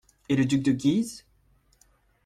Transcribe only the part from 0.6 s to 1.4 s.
de Guise?